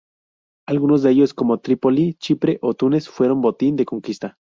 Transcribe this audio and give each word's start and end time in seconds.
Algunos 0.67 1.03
de 1.03 1.11
ellos, 1.11 1.35
como 1.35 1.59
Trípoli, 1.59 2.15
Chipre 2.15 2.57
o 2.63 2.73
Túnez, 2.73 3.07
fueron 3.07 3.39
botín 3.41 3.75
de 3.75 3.85
conquista. 3.85 4.39